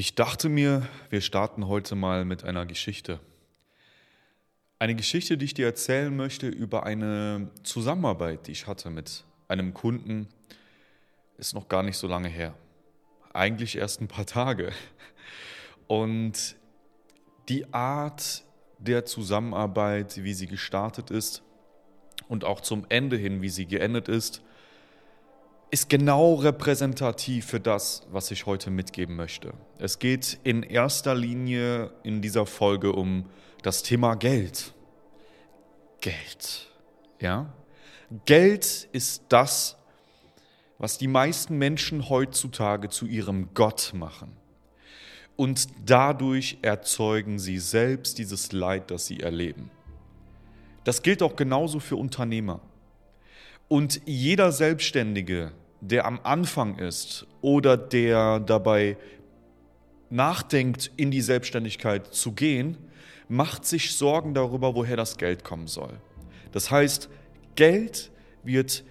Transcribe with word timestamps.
Ich 0.00 0.14
dachte 0.14 0.48
mir, 0.48 0.88
wir 1.10 1.20
starten 1.20 1.68
heute 1.68 1.94
mal 1.94 2.24
mit 2.24 2.42
einer 2.42 2.64
Geschichte. 2.64 3.20
Eine 4.78 4.94
Geschichte, 4.94 5.36
die 5.36 5.44
ich 5.44 5.52
dir 5.52 5.66
erzählen 5.66 6.16
möchte 6.16 6.48
über 6.48 6.84
eine 6.84 7.50
Zusammenarbeit, 7.64 8.46
die 8.46 8.52
ich 8.52 8.66
hatte 8.66 8.88
mit 8.88 9.24
einem 9.46 9.74
Kunden, 9.74 10.26
ist 11.36 11.52
noch 11.52 11.68
gar 11.68 11.82
nicht 11.82 11.98
so 11.98 12.06
lange 12.06 12.28
her. 12.28 12.54
Eigentlich 13.34 13.76
erst 13.76 14.00
ein 14.00 14.08
paar 14.08 14.24
Tage. 14.24 14.72
Und 15.86 16.56
die 17.50 17.70
Art 17.74 18.42
der 18.78 19.04
Zusammenarbeit, 19.04 20.24
wie 20.24 20.32
sie 20.32 20.46
gestartet 20.46 21.10
ist 21.10 21.42
und 22.26 22.46
auch 22.46 22.62
zum 22.62 22.86
Ende 22.88 23.18
hin, 23.18 23.42
wie 23.42 23.50
sie 23.50 23.66
geendet 23.66 24.08
ist, 24.08 24.40
ist 25.70 25.88
genau 25.88 26.34
repräsentativ 26.34 27.46
für 27.46 27.60
das, 27.60 28.06
was 28.10 28.30
ich 28.30 28.46
heute 28.46 28.70
mitgeben 28.70 29.16
möchte. 29.16 29.52
Es 29.78 29.98
geht 29.98 30.38
in 30.42 30.62
erster 30.62 31.14
Linie 31.14 31.92
in 32.02 32.22
dieser 32.22 32.44
Folge 32.46 32.92
um 32.92 33.26
das 33.62 33.82
Thema 33.82 34.16
Geld. 34.16 34.74
Geld. 36.00 36.68
Ja? 37.20 37.52
Geld 38.24 38.88
ist 38.92 39.24
das, 39.28 39.76
was 40.78 40.98
die 40.98 41.08
meisten 41.08 41.58
Menschen 41.58 42.08
heutzutage 42.08 42.88
zu 42.88 43.06
ihrem 43.06 43.54
Gott 43.54 43.92
machen. 43.94 44.36
Und 45.36 45.68
dadurch 45.86 46.58
erzeugen 46.62 47.38
sie 47.38 47.58
selbst 47.58 48.18
dieses 48.18 48.52
Leid, 48.52 48.90
das 48.90 49.06
sie 49.06 49.20
erleben. 49.20 49.70
Das 50.84 51.02
gilt 51.02 51.22
auch 51.22 51.36
genauso 51.36 51.80
für 51.80 51.96
Unternehmer. 51.96 52.60
Und 53.68 54.00
jeder 54.04 54.50
Selbstständige, 54.52 55.52
der 55.80 56.06
am 56.06 56.20
Anfang 56.22 56.78
ist 56.78 57.26
oder 57.40 57.76
der 57.76 58.40
dabei 58.40 58.96
nachdenkt, 60.10 60.90
in 60.96 61.10
die 61.10 61.20
Selbstständigkeit 61.20 62.12
zu 62.12 62.32
gehen, 62.32 62.76
macht 63.28 63.64
sich 63.64 63.94
Sorgen 63.94 64.34
darüber, 64.34 64.74
woher 64.74 64.96
das 64.96 65.16
Geld 65.16 65.44
kommen 65.44 65.68
soll. 65.68 66.00
Das 66.52 66.70
heißt, 66.70 67.08
Geld 67.54 68.10
wird 68.42 68.84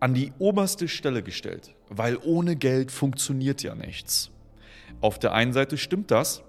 an 0.00 0.14
die 0.14 0.32
oberste 0.38 0.88
Stelle 0.88 1.22
gestellt, 1.22 1.74
weil 1.88 2.18
ohne 2.18 2.54
Geld 2.54 2.92
funktioniert 2.92 3.62
ja 3.62 3.74
nichts. 3.74 4.30
Auf 5.00 5.18
der 5.18 5.32
einen 5.32 5.52
Seite 5.52 5.78
stimmt 5.78 6.10
das, 6.10 6.42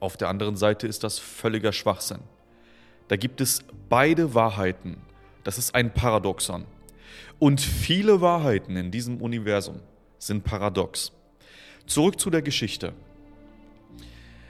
auf 0.00 0.16
der 0.16 0.28
anderen 0.28 0.56
Seite 0.56 0.86
ist 0.86 1.04
das 1.04 1.18
völliger 1.18 1.72
Schwachsinn. 1.72 2.20
Da 3.08 3.16
gibt 3.16 3.40
es 3.40 3.64
beide 3.88 4.34
Wahrheiten. 4.34 4.96
Das 5.44 5.58
ist 5.58 5.74
ein 5.74 5.92
Paradoxon. 5.92 6.64
Und 7.38 7.60
viele 7.60 8.20
Wahrheiten 8.20 8.76
in 8.76 8.90
diesem 8.90 9.20
Universum 9.20 9.80
sind 10.18 10.44
paradox. 10.44 11.12
Zurück 11.86 12.20
zu 12.20 12.30
der 12.30 12.42
Geschichte. 12.42 12.92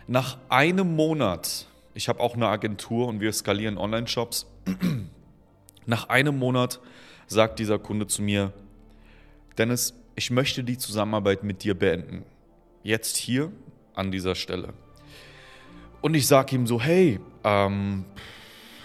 Nach 0.06 0.38
einem 0.48 0.94
Monat, 0.94 1.66
ich 1.94 2.08
habe 2.08 2.20
auch 2.20 2.34
eine 2.34 2.48
Agentur 2.48 3.06
und 3.08 3.20
wir 3.20 3.32
skalieren 3.32 3.78
Online-Shops, 3.78 4.46
nach 5.86 6.08
einem 6.08 6.38
Monat 6.38 6.80
sagt 7.26 7.58
dieser 7.58 7.78
Kunde 7.78 8.06
zu 8.06 8.22
mir, 8.22 8.52
Dennis, 9.56 9.94
ich 10.14 10.30
möchte 10.30 10.64
die 10.64 10.78
Zusammenarbeit 10.78 11.42
mit 11.42 11.64
dir 11.64 11.74
beenden. 11.74 12.24
Jetzt 12.82 13.16
hier 13.16 13.50
an 13.94 14.10
dieser 14.10 14.34
Stelle. 14.34 14.74
Und 16.00 16.14
ich 16.14 16.26
sage 16.26 16.56
ihm 16.56 16.66
so, 16.66 16.80
hey, 16.80 17.20
ähm, 17.44 18.04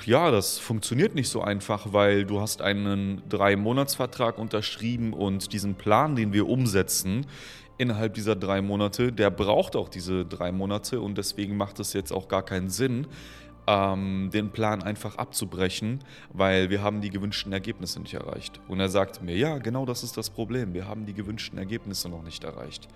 ja, 0.08 0.32
das 0.32 0.58
funktioniert 0.58 1.16
nicht 1.16 1.28
so 1.28 1.42
einfach, 1.42 1.92
weil 1.92 2.24
du 2.24 2.40
hast 2.40 2.62
einen 2.62 3.22
Drei-Monats-Vertrag 3.28 4.38
unterschrieben 4.38 5.12
und 5.12 5.52
diesen 5.52 5.76
Plan, 5.76 6.16
den 6.16 6.32
wir 6.32 6.48
umsetzen, 6.48 7.26
innerhalb 7.78 8.14
dieser 8.14 8.38
drei 8.38 8.62
Monate, 8.62 9.12
der 9.12 9.30
braucht 9.30 9.76
auch 9.76 9.90
diese 9.90 10.26
drei 10.26 10.54
Monate 10.54 11.02
und 11.02 11.18
deswegen 11.18 11.58
macht 11.58 11.82
es 11.82 11.92
jetzt 11.92 12.14
auch 12.14 12.30
gar 12.30 12.42
keinen 12.44 12.70
Sinn, 12.70 13.06
ähm, 13.68 14.30
den 14.32 14.52
Plan 14.52 14.82
einfach 14.82 15.18
abzubrechen, 15.18 16.00
weil 16.32 16.70
wir 16.70 16.82
haben 16.82 17.02
die 17.02 17.10
gewünschten 17.10 17.52
Ergebnisse 17.52 18.00
nicht 18.00 18.14
erreicht. 18.14 18.62
Und 18.70 18.80
er 18.80 18.88
sagte 18.88 19.22
mir, 19.26 19.36
ja, 19.36 19.58
genau 19.58 19.86
das 19.86 20.04
ist 20.04 20.16
das 20.16 20.30
Problem, 20.30 20.74
wir 20.74 20.88
haben 20.88 21.06
die 21.06 21.14
gewünschten 21.14 21.60
Ergebnisse 21.60 22.08
noch 22.08 22.24
nicht 22.24 22.46
erreicht. 22.46 22.88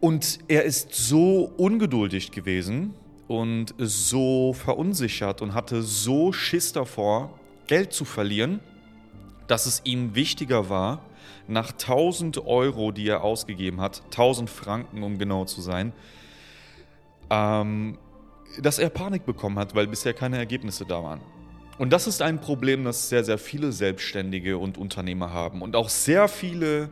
Und 0.00 0.40
er 0.48 0.64
ist 0.64 0.92
so 0.92 1.52
ungeduldig 1.56 2.32
gewesen, 2.32 2.94
und 3.28 3.74
so 3.78 4.54
verunsichert 4.54 5.42
und 5.42 5.54
hatte 5.54 5.82
so 5.82 6.32
Schiss 6.32 6.72
davor, 6.72 7.38
Geld 7.66 7.92
zu 7.92 8.04
verlieren, 8.04 8.60
dass 9.46 9.66
es 9.66 9.82
ihm 9.84 10.14
wichtiger 10.14 10.68
war, 10.70 11.02
nach 11.46 11.72
1000 11.72 12.46
Euro, 12.46 12.90
die 12.90 13.08
er 13.08 13.22
ausgegeben 13.22 13.80
hat, 13.80 14.02
1000 14.06 14.50
Franken, 14.50 15.02
um 15.02 15.18
genau 15.18 15.44
zu 15.44 15.60
sein, 15.60 15.92
ähm, 17.30 17.98
dass 18.60 18.78
er 18.78 18.88
Panik 18.88 19.26
bekommen 19.26 19.58
hat, 19.58 19.74
weil 19.74 19.86
bisher 19.86 20.14
keine 20.14 20.38
Ergebnisse 20.38 20.84
da 20.86 21.02
waren. 21.02 21.20
Und 21.78 21.92
das 21.92 22.06
ist 22.06 22.22
ein 22.22 22.40
Problem, 22.40 22.84
das 22.84 23.08
sehr, 23.08 23.24
sehr 23.24 23.38
viele 23.38 23.72
Selbstständige 23.72 24.58
und 24.58 24.78
Unternehmer 24.78 25.32
haben 25.32 25.62
und 25.62 25.76
auch 25.76 25.88
sehr 25.88 26.28
viele 26.28 26.90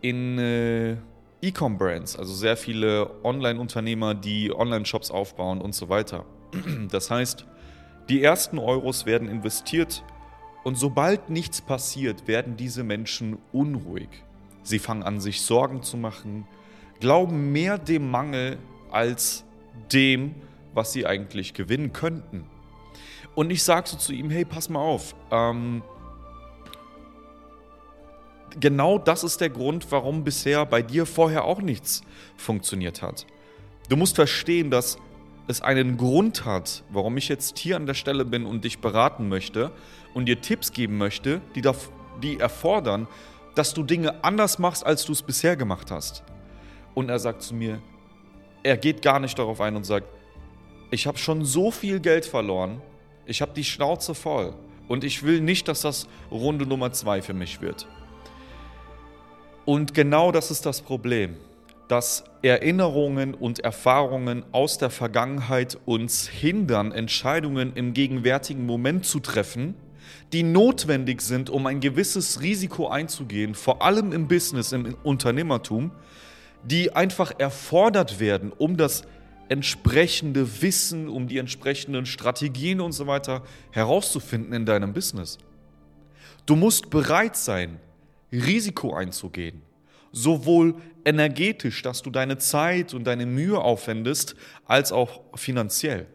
in 0.00 0.38
äh, 0.38 0.96
E-Com-Brands, 1.42 2.16
also 2.16 2.32
sehr 2.32 2.56
viele 2.56 3.10
Online-Unternehmer, 3.22 4.14
die 4.14 4.52
Online-Shops 4.52 5.10
aufbauen 5.10 5.60
und 5.60 5.74
so 5.74 5.88
weiter. 5.88 6.24
Das 6.90 7.10
heißt, 7.10 7.46
die 8.08 8.22
ersten 8.22 8.58
Euros 8.58 9.04
werden 9.04 9.28
investiert 9.28 10.04
und 10.64 10.76
sobald 10.76 11.28
nichts 11.30 11.60
passiert, 11.60 12.26
werden 12.26 12.56
diese 12.56 12.84
Menschen 12.84 13.38
unruhig. 13.52 14.08
Sie 14.62 14.78
fangen 14.78 15.02
an, 15.02 15.20
sich 15.20 15.42
Sorgen 15.42 15.82
zu 15.82 15.96
machen, 15.96 16.46
glauben 17.00 17.52
mehr 17.52 17.78
dem 17.78 18.10
Mangel 18.10 18.58
als 18.90 19.44
dem, 19.92 20.34
was 20.74 20.92
sie 20.92 21.06
eigentlich 21.06 21.54
gewinnen 21.54 21.92
könnten. 21.92 22.46
Und 23.34 23.50
ich 23.50 23.62
sage 23.62 23.88
so 23.88 23.96
zu 23.96 24.12
ihm, 24.12 24.30
hey, 24.30 24.44
pass 24.44 24.68
mal 24.68 24.80
auf, 24.80 25.14
ähm, 25.30 25.82
genau 28.58 28.98
das 28.98 29.24
ist 29.24 29.40
der 29.40 29.50
Grund, 29.50 29.86
warum 29.90 30.24
bisher 30.24 30.66
bei 30.66 30.82
dir 30.82 31.06
vorher 31.06 31.44
auch 31.44 31.60
nichts 31.60 32.02
funktioniert 32.36 33.02
hat. 33.02 33.26
Du 33.88 33.96
musst 33.96 34.16
verstehen, 34.16 34.70
dass 34.70 34.98
es 35.48 35.62
einen 35.62 35.96
Grund 35.96 36.44
hat, 36.44 36.82
warum 36.90 37.16
ich 37.16 37.28
jetzt 37.28 37.58
hier 37.58 37.76
an 37.76 37.86
der 37.86 37.94
Stelle 37.94 38.24
bin 38.24 38.46
und 38.46 38.64
dich 38.64 38.80
beraten 38.80 39.28
möchte 39.28 39.70
und 40.14 40.26
dir 40.26 40.40
Tipps 40.40 40.72
geben 40.72 40.98
möchte, 40.98 41.40
die, 41.54 41.60
da, 41.60 41.74
die 42.22 42.40
erfordern, 42.40 43.06
dass 43.54 43.72
du 43.72 43.82
Dinge 43.82 44.24
anders 44.24 44.58
machst, 44.58 44.84
als 44.84 45.04
du 45.04 45.12
es 45.12 45.22
bisher 45.22 45.56
gemacht 45.56 45.90
hast. 45.90 46.24
Und 46.94 47.08
er 47.10 47.18
sagt 47.18 47.42
zu 47.42 47.54
mir, 47.54 47.80
er 48.62 48.76
geht 48.76 49.02
gar 49.02 49.20
nicht 49.20 49.38
darauf 49.38 49.60
ein 49.60 49.76
und 49.76 49.84
sagt, 49.84 50.08
ich 50.90 51.06
habe 51.06 51.18
schon 51.18 51.44
so 51.44 51.70
viel 51.70 52.00
Geld 52.00 52.26
verloren, 52.26 52.80
ich 53.24 53.42
habe 53.42 53.52
die 53.54 53.64
Schnauze 53.64 54.14
voll 54.14 54.54
und 54.88 55.04
ich 55.04 55.22
will 55.22 55.40
nicht, 55.40 55.68
dass 55.68 55.82
das 55.82 56.08
Runde 56.30 56.66
Nummer 56.66 56.92
zwei 56.92 57.22
für 57.22 57.34
mich 57.34 57.60
wird. 57.60 57.86
Und 59.66 59.94
genau 59.94 60.30
das 60.30 60.52
ist 60.52 60.64
das 60.64 60.80
Problem, 60.80 61.34
dass 61.88 62.22
Erinnerungen 62.42 63.34
und 63.34 63.58
Erfahrungen 63.58 64.44
aus 64.52 64.78
der 64.78 64.90
Vergangenheit 64.90 65.76
uns 65.84 66.28
hindern, 66.28 66.92
Entscheidungen 66.92 67.72
im 67.74 67.92
gegenwärtigen 67.92 68.64
Moment 68.64 69.06
zu 69.06 69.18
treffen, 69.18 69.74
die 70.32 70.44
notwendig 70.44 71.20
sind, 71.20 71.50
um 71.50 71.66
ein 71.66 71.80
gewisses 71.80 72.40
Risiko 72.40 72.86
einzugehen, 72.88 73.56
vor 73.56 73.82
allem 73.82 74.12
im 74.12 74.28
Business, 74.28 74.70
im 74.70 74.94
Unternehmertum, 75.02 75.90
die 76.62 76.94
einfach 76.94 77.32
erfordert 77.38 78.20
werden, 78.20 78.52
um 78.56 78.76
das 78.76 79.02
entsprechende 79.48 80.62
Wissen, 80.62 81.08
um 81.08 81.26
die 81.26 81.38
entsprechenden 81.38 82.06
Strategien 82.06 82.80
und 82.80 82.92
so 82.92 83.08
weiter 83.08 83.42
herauszufinden 83.72 84.52
in 84.52 84.64
deinem 84.64 84.92
Business. 84.92 85.38
Du 86.46 86.54
musst 86.54 86.88
bereit 86.90 87.36
sein, 87.36 87.80
Risiko 88.32 88.94
einzugehen. 88.94 89.62
Sowohl 90.12 90.76
energetisch, 91.04 91.82
dass 91.82 92.02
du 92.02 92.10
deine 92.10 92.38
Zeit 92.38 92.94
und 92.94 93.04
deine 93.04 93.26
Mühe 93.26 93.58
aufwendest, 93.58 94.34
als 94.64 94.92
auch 94.92 95.20
finanziell. 95.34 96.06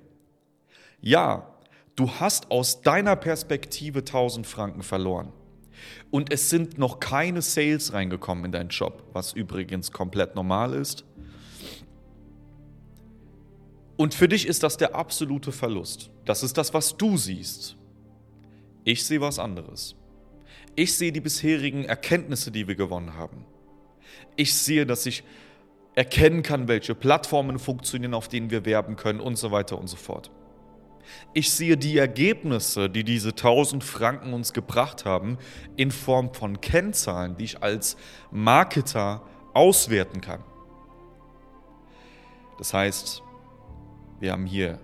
Ja, 1.01 1.55
du 1.95 2.09
hast 2.09 2.51
aus 2.51 2.81
deiner 2.81 3.15
Perspektive 3.15 3.99
1000 3.99 4.45
Franken 4.47 4.83
verloren. 4.83 5.31
Und 6.09 6.31
es 6.31 6.49
sind 6.49 6.77
noch 6.77 6.99
keine 6.99 7.41
Sales 7.41 7.93
reingekommen 7.93 8.45
in 8.45 8.51
deinen 8.51 8.69
Job, 8.69 9.03
was 9.13 9.33
übrigens 9.33 9.91
komplett 9.91 10.35
normal 10.35 10.73
ist. 10.73 11.05
Und 13.97 14.13
für 14.13 14.27
dich 14.27 14.47
ist 14.47 14.63
das 14.63 14.77
der 14.77 14.95
absolute 14.95 15.51
Verlust. 15.51 16.09
Das 16.25 16.43
ist 16.43 16.57
das, 16.57 16.73
was 16.73 16.97
du 16.97 17.17
siehst. 17.17 17.77
Ich 18.83 19.05
sehe 19.05 19.21
was 19.21 19.37
anderes. 19.37 19.95
Ich 20.75 20.97
sehe 20.97 21.11
die 21.11 21.21
bisherigen 21.21 21.85
Erkenntnisse, 21.85 22.51
die 22.51 22.67
wir 22.67 22.75
gewonnen 22.75 23.15
haben. 23.15 23.45
Ich 24.35 24.53
sehe, 24.53 24.85
dass 24.85 25.05
ich 25.05 25.23
erkennen 25.95 26.41
kann, 26.43 26.67
welche 26.67 26.95
Plattformen 26.95 27.59
funktionieren, 27.59 28.13
auf 28.13 28.27
denen 28.27 28.49
wir 28.49 28.65
werben 28.65 28.95
können 28.95 29.19
und 29.19 29.35
so 29.35 29.51
weiter 29.51 29.77
und 29.77 29.87
so 29.87 29.97
fort. 29.97 30.31
Ich 31.33 31.51
sehe 31.51 31.77
die 31.77 31.97
Ergebnisse, 31.97 32.89
die 32.89 33.03
diese 33.03 33.29
1000 33.29 33.83
Franken 33.83 34.33
uns 34.33 34.53
gebracht 34.53 35.03
haben, 35.03 35.37
in 35.75 35.91
Form 35.91 36.33
von 36.33 36.61
Kennzahlen, 36.61 37.35
die 37.37 37.45
ich 37.45 37.61
als 37.61 37.97
Marketer 38.31 39.21
auswerten 39.53 40.21
kann. 40.21 40.43
Das 42.57 42.73
heißt, 42.73 43.23
wir 44.19 44.31
haben 44.31 44.45
hier 44.45 44.79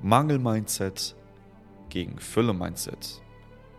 Mangel-Mindset 0.00 1.14
gegen 1.90 2.18
Fülle-Mindset. 2.18 3.20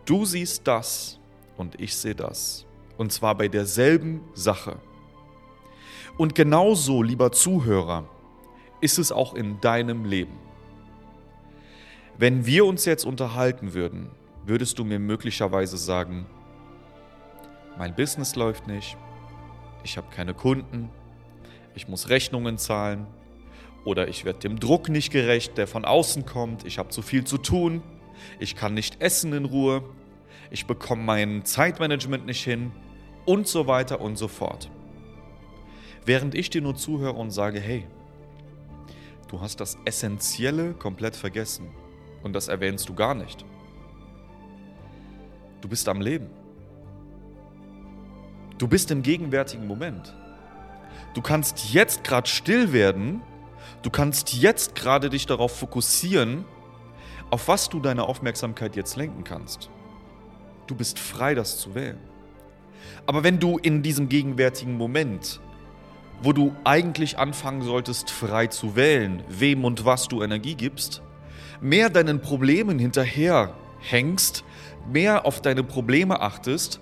Du 0.06 0.24
siehst 0.24 0.66
das 0.68 1.18
und 1.56 1.80
ich 1.80 1.96
sehe 1.96 2.14
das. 2.14 2.64
Und 2.96 3.12
zwar 3.12 3.34
bei 3.34 3.48
derselben 3.48 4.20
Sache. 4.34 4.76
Und 6.16 6.34
genauso, 6.34 7.02
lieber 7.02 7.32
Zuhörer, 7.32 8.08
ist 8.80 8.98
es 8.98 9.10
auch 9.10 9.34
in 9.34 9.60
deinem 9.60 10.04
Leben. 10.04 10.38
Wenn 12.16 12.46
wir 12.46 12.64
uns 12.64 12.84
jetzt 12.84 13.04
unterhalten 13.04 13.74
würden, 13.74 14.10
würdest 14.46 14.78
du 14.78 14.84
mir 14.84 14.98
möglicherweise 14.98 15.76
sagen, 15.76 16.26
mein 17.76 17.94
Business 17.94 18.36
läuft 18.36 18.68
nicht, 18.68 18.96
ich 19.82 19.96
habe 19.96 20.06
keine 20.14 20.32
Kunden, 20.32 20.88
ich 21.74 21.88
muss 21.88 22.08
Rechnungen 22.08 22.58
zahlen 22.58 23.06
oder 23.84 24.08
ich 24.08 24.24
werde 24.24 24.38
dem 24.38 24.58
Druck 24.58 24.88
nicht 24.88 25.10
gerecht, 25.10 25.58
der 25.58 25.66
von 25.66 25.84
außen 25.84 26.24
kommt, 26.24 26.64
ich 26.64 26.78
habe 26.78 26.88
zu 26.90 27.02
viel 27.02 27.24
zu 27.24 27.38
tun, 27.38 27.82
ich 28.38 28.56
kann 28.56 28.74
nicht 28.74 29.00
essen 29.00 29.32
in 29.32 29.44
Ruhe, 29.44 29.82
ich 30.50 30.66
bekomme 30.66 31.02
mein 31.02 31.44
Zeitmanagement 31.44 32.26
nicht 32.26 32.44
hin 32.44 32.72
und 33.24 33.48
so 33.48 33.66
weiter 33.66 34.00
und 34.00 34.16
so 34.16 34.28
fort. 34.28 34.70
Während 36.04 36.34
ich 36.34 36.50
dir 36.50 36.62
nur 36.62 36.76
zuhöre 36.76 37.14
und 37.14 37.30
sage, 37.30 37.60
hey, 37.60 37.84
du 39.28 39.40
hast 39.40 39.60
das 39.60 39.76
Essentielle 39.84 40.74
komplett 40.74 41.16
vergessen 41.16 41.68
und 42.22 42.32
das 42.32 42.48
erwähnst 42.48 42.88
du 42.88 42.94
gar 42.94 43.14
nicht. 43.14 43.44
Du 45.60 45.68
bist 45.68 45.88
am 45.88 46.00
Leben. 46.00 46.28
Du 48.58 48.68
bist 48.68 48.90
im 48.90 49.02
gegenwärtigen 49.02 49.66
Moment. 49.66 50.14
Du 51.14 51.22
kannst 51.22 51.72
jetzt 51.72 52.04
gerade 52.04 52.28
still 52.28 52.72
werden. 52.72 53.20
Du 53.82 53.90
kannst 53.90 54.32
jetzt 54.34 54.74
gerade 54.74 55.10
dich 55.10 55.26
darauf 55.26 55.58
fokussieren, 55.58 56.44
auf 57.30 57.48
was 57.48 57.68
du 57.68 57.80
deine 57.80 58.04
Aufmerksamkeit 58.04 58.76
jetzt 58.76 58.96
lenken 58.96 59.24
kannst. 59.24 59.70
Du 60.66 60.74
bist 60.74 60.98
frei, 60.98 61.34
das 61.34 61.58
zu 61.58 61.74
wählen. 61.74 61.98
Aber 63.06 63.24
wenn 63.24 63.38
du 63.38 63.58
in 63.58 63.82
diesem 63.82 64.08
gegenwärtigen 64.08 64.76
Moment, 64.76 65.40
wo 66.22 66.32
du 66.32 66.54
eigentlich 66.64 67.18
anfangen 67.18 67.62
solltest, 67.62 68.10
frei 68.10 68.46
zu 68.46 68.76
wählen, 68.76 69.22
wem 69.28 69.64
und 69.64 69.84
was 69.84 70.08
du 70.08 70.22
Energie 70.22 70.54
gibst, 70.54 71.02
mehr 71.60 71.90
deinen 71.90 72.20
Problemen 72.20 72.78
hinterher 72.78 73.54
hängst, 73.80 74.44
mehr 74.90 75.26
auf 75.26 75.40
deine 75.40 75.62
Probleme 75.62 76.20
achtest, 76.20 76.80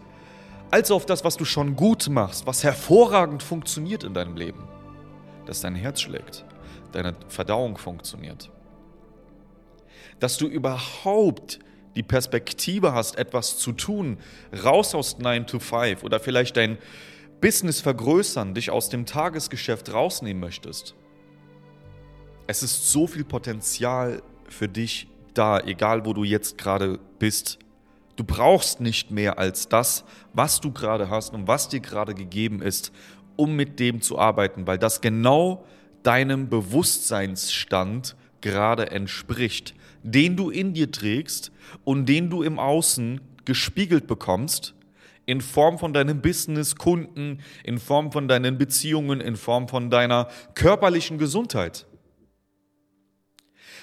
als 0.71 0.91
auf 0.91 1.07
das, 1.07 1.25
was 1.25 1.37
du 1.37 1.45
schon 1.45 1.77
gut 1.77 2.09
machst, 2.09 2.47
was 2.47 2.65
hervorragend 2.65 3.43
funktioniert 3.43 4.05
in 4.05 4.15
deinem 4.15 4.37
Leben. 4.37 4.65
Dass 5.47 5.61
dein 5.61 5.75
Herz 5.75 6.01
schlägt, 6.01 6.45
deine 6.93 7.15
Verdauung 7.29 7.77
funktioniert. 7.77 8.51
Dass 10.25 10.39
du 10.39 10.47
überhaupt 10.47 11.59
die 11.97 12.03
Perspektive 12.03 12.95
hast, 12.95 13.19
etwas 13.19 13.59
zu 13.59 13.73
tun, 13.73 14.17
raus 14.65 14.95
aus 14.95 15.19
9 15.19 15.47
to 15.47 15.59
5 15.59 16.03
oder 16.03 16.19
vielleicht 16.19 16.57
dein 16.57 16.79
Business 17.43 17.83
vergrößern, 17.83 18.55
dich 18.55 18.71
aus 18.71 18.89
dem 18.89 19.05
Tagesgeschäft 19.05 19.93
rausnehmen 19.93 20.41
möchtest. 20.41 20.95
Es 22.47 22.63
ist 22.63 22.91
so 22.91 23.07
viel 23.07 23.25
Potenzial 23.25 24.23
für 24.49 24.67
dich 24.67 25.09
da, 25.35 25.61
egal 25.61 26.07
wo 26.07 26.15
du 26.15 26.25
jetzt 26.25 26.57
gerade 26.57 26.99
bist. 27.19 27.59
Du 28.17 28.25
brauchst 28.25 28.81
nicht 28.81 29.11
mehr 29.11 29.39
als 29.39 29.69
das, 29.69 30.07
was 30.33 30.59
du 30.63 30.73
gerade 30.73 31.11
hast 31.11 31.35
und 31.35 31.49
was 31.49 31.69
dir 31.69 31.81
gerade 31.81 32.15
gegeben 32.15 32.63
ist, 32.63 32.93
um 33.37 33.57
mit 33.57 33.79
dem 33.79 34.01
zu 34.01 34.19
arbeiten, 34.19 34.67
weil 34.67 34.79
das 34.79 35.03
genau 35.03 35.67
deinem 36.03 36.49
Bewusstseinsstand 36.49 38.17
gerade 38.41 38.91
entspricht, 38.91 39.75
den 40.05 40.37
du 40.37 40.51
in 40.51 40.75
dir 40.75 40.93
trägst 40.93 41.51
und 41.83 42.07
den 42.07 42.31
du 42.31 42.43
im 42.43 42.59
Außen 42.59 43.21
gespiegelt 43.45 44.07
bekommst, 44.07 44.75
in 45.27 45.41
Form 45.41 45.79
von 45.79 45.93
deinem 45.93 46.21
Business, 46.21 46.77
Kunden, 46.77 47.41
in 47.65 47.79
Form 47.79 48.13
von 48.13 48.29
deinen 48.29 48.59
Beziehungen, 48.59 49.21
in 49.21 49.37
Form 49.37 49.69
von 49.69 49.91
deiner 49.91 50.29
körperlichen 50.55 51.19
Gesundheit. 51.19 51.87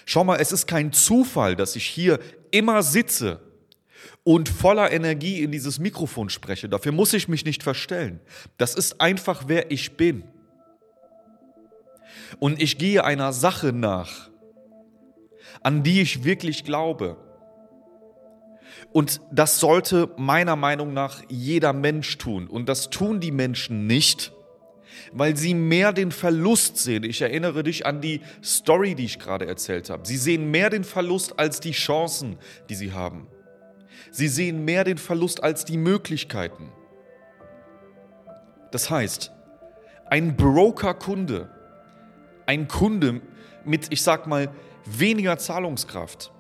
Schau 0.06 0.24
mal, 0.24 0.38
es 0.38 0.52
ist 0.52 0.68
kein 0.68 0.94
Zufall, 0.94 1.56
dass 1.56 1.76
ich 1.76 1.86
hier 1.86 2.20
immer 2.52 2.84
sitze 2.84 3.40
und 4.24 4.50
voller 4.50 4.92
Energie 4.92 5.42
in 5.42 5.52
dieses 5.52 5.80
Mikrofon 5.80 6.30
spreche. 6.30 6.70
Dafür 6.70 6.92
muss 6.92 7.14
ich 7.14 7.28
mich 7.28 7.46
nicht 7.46 7.64
verstellen. 7.64 8.20
Das 8.58 8.76
ist 8.76 9.02
einfach, 9.02 9.46
wer 9.48 9.72
ich 9.72 9.98
bin. 9.98 10.24
Und 12.40 12.62
ich 12.62 12.78
gehe 12.78 13.04
einer 13.04 13.34
Sache 13.34 13.74
nach, 13.74 14.31
an 15.62 15.84
die 15.84 16.02
ich 16.02 16.24
wirklich 16.24 16.64
glaube. 16.64 17.18
Und 18.92 19.22
das 19.32 19.60
sollte 19.60 20.10
meiner 20.18 20.56
Meinung 20.56 20.94
nach 20.94 21.22
jeder 21.30 21.74
Mensch 21.74 22.18
tun. 22.18 22.48
Und 22.48 22.68
das 22.68 22.90
tun 22.90 23.20
die 23.20 23.32
Menschen 23.32 23.88
nicht, 23.88 24.34
weil 25.14 25.38
sie 25.38 25.54
mehr 25.54 25.94
den 25.94 26.12
Verlust 26.12 26.78
sehen. 26.78 27.04
Ich 27.04 27.22
erinnere 27.22 27.64
dich 27.64 27.86
an 27.86 28.02
die 28.02 28.22
Story, 28.44 28.96
die 28.96 29.06
ich 29.06 29.20
gerade 29.20 29.46
erzählt 29.46 29.90
habe. 29.90 30.06
Sie 30.06 30.18
sehen 30.18 30.52
mehr 30.52 30.70
den 30.70 30.84
Verlust 30.84 31.40
als 31.40 31.60
die 31.60 31.72
Chancen, 31.72 32.38
die 32.70 32.76
sie 32.76 32.92
haben. 32.92 33.28
Sie 34.12 34.28
sehen 34.28 34.66
mehr 34.66 34.84
den 34.84 34.98
Verlust 34.98 35.42
als 35.42 35.64
die 35.64 35.78
Möglichkeiten. 35.78 36.70
Das 38.72 38.90
heißt, 38.90 39.32
ein 40.10 40.36
Broker-Kunde, 40.36 41.50
ein 42.46 42.68
Kunde 42.68 43.22
mit, 43.64 43.88
ich 43.92 44.02
sag 44.02 44.28
mal, 44.28 44.50
weniger 44.86 45.38
Zahlungskraft, 45.38 46.32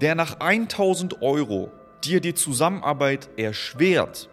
der 0.00 0.14
nach 0.14 0.40
1000 0.40 1.22
Euro 1.22 1.70
dir 2.04 2.20
die 2.20 2.34
Zusammenarbeit 2.34 3.28
erschwert 3.36 4.28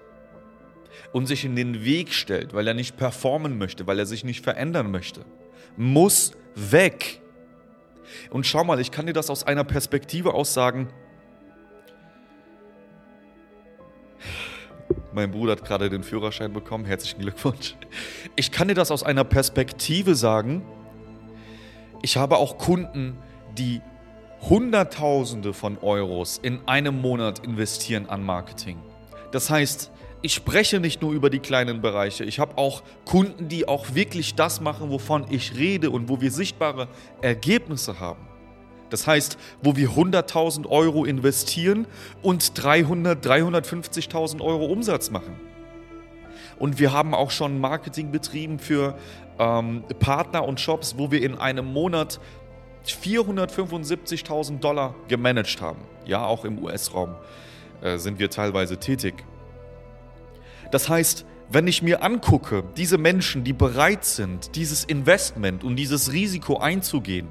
und 1.12 1.26
sich 1.28 1.46
in 1.46 1.56
den 1.56 1.84
Weg 1.84 2.14
stellt, 2.14 2.54
weil 2.54 2.68
er 2.68 2.74
nicht 2.74 2.98
performen 2.98 3.58
möchte, 3.58 3.88
weil 3.88 4.00
er 4.00 4.06
sich 4.06 4.24
nicht 4.24 4.44
verändern 4.44 4.92
möchte, 4.92 5.26
muss 5.78 6.34
weg. 6.56 7.22
Und 8.30 8.46
schau 8.46 8.64
mal, 8.64 8.80
ich 8.80 8.92
kann 8.92 9.08
dir 9.08 9.14
das 9.14 9.30
aus 9.30 9.46
einer 9.46 9.64
Perspektive 9.64 10.34
aus 10.34 10.54
sagen. 10.54 10.90
Mein 15.14 15.32
Bruder 15.32 15.54
hat 15.54 15.64
gerade 15.64 15.90
den 15.90 16.04
Führerschein 16.04 16.52
bekommen. 16.54 16.86
Herzlichen 16.86 17.22
Glückwunsch. 17.22 17.76
Ich 18.36 18.52
kann 18.52 18.68
dir 18.68 18.74
das 18.74 18.92
aus 18.92 19.02
einer 19.02 19.24
Perspektive 19.24 20.16
sagen. 20.16 20.64
Ich 22.02 22.18
habe 22.18 22.38
auch 22.38 22.58
Kunden, 22.58 23.18
die 23.58 23.82
Hunderttausende 24.42 25.54
von 25.54 25.78
Euros 25.80 26.40
in 26.42 26.60
einem 26.68 27.02
Monat 27.02 27.40
investieren 27.40 28.08
an 28.10 28.24
Marketing. 28.24 28.78
Das 29.32 29.50
heißt, 29.50 29.92
ich 30.22 30.34
spreche 30.34 30.80
nicht 30.80 31.02
nur 31.02 31.14
über 31.14 31.30
die 31.30 31.40
kleinen 31.40 31.82
Bereiche. 31.82 32.24
Ich 32.24 32.40
habe 32.40 32.58
auch 32.58 32.84
Kunden, 33.06 33.48
die 33.48 33.68
auch 33.68 33.94
wirklich 33.94 34.36
das 34.36 34.62
machen, 34.62 34.90
wovon 34.90 35.26
ich 35.30 35.56
rede 35.56 35.90
und 35.90 36.10
wo 36.10 36.22
wir 36.22 36.32
sichtbare 36.32 36.88
Ergebnisse 37.22 38.00
haben. 38.00 38.28
Das 38.90 39.08
heißt, 39.08 39.38
wo 39.62 39.76
wir 39.76 39.90
100.000 39.90 40.68
Euro 40.68 41.06
investieren 41.06 41.88
und 42.22 42.52
300, 42.64 43.26
350.000 43.26 44.42
Euro 44.42 44.66
Umsatz 44.66 45.10
machen. 45.12 45.40
Und 46.60 46.80
wir 46.80 46.94
haben 46.94 47.14
auch 47.14 47.32
schon 47.32 47.60
Marketing 47.60 48.12
betrieben 48.12 48.60
für 48.60 48.98
ähm, 49.40 49.84
Partner 50.00 50.46
und 50.46 50.60
Shops, 50.60 50.96
wo 50.98 51.12
wir 51.12 51.22
in 51.22 51.38
einem 51.38 51.66
Monat 51.66 52.20
475.000 52.86 54.60
Dollar 54.60 54.96
gemanagt 55.08 55.62
haben. 55.62 55.82
Ja, 56.06 56.26
auch 56.26 56.46
im 56.46 56.64
US-Raum 56.64 57.16
äh, 57.82 57.98
sind 57.98 58.20
wir 58.20 58.30
teilweise 58.30 58.78
tätig. 58.78 59.16
Das 60.72 60.90
heißt, 60.90 61.26
wenn 61.50 61.68
ich 61.68 61.82
mir 61.82 62.04
angucke, 62.04 62.64
diese 62.76 62.98
Menschen, 62.98 63.44
die 63.44 63.54
bereit 63.54 64.04
sind, 64.06 64.56
dieses 64.56 64.84
Investment 64.84 65.64
und 65.64 65.76
dieses 65.76 66.12
Risiko 66.12 66.58
einzugehen, 66.58 67.28